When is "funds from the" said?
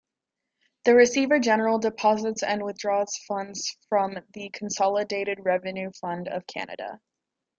3.27-4.49